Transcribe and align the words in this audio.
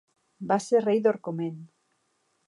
Va 0.51 0.55
ser 0.67 0.81
rei 0.85 1.01
d'Orcomen. 1.07 1.59